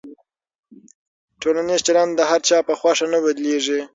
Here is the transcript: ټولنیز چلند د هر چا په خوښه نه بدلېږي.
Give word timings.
ټولنیز 1.41 1.79
چلند 1.87 2.11
د 2.15 2.21
هر 2.29 2.39
چا 2.47 2.57
په 2.67 2.73
خوښه 2.79 3.05
نه 3.13 3.19
بدلېږي. 3.23 3.79